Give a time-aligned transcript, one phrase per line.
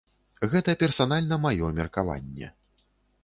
[0.51, 2.47] Гэта персанальна маё меркаванне.